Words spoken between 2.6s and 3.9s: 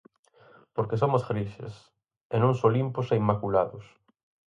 limpos e inmaculados.